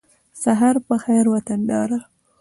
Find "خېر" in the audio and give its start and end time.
1.03-1.25